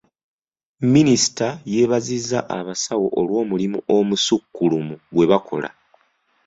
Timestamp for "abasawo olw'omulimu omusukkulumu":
2.57-4.95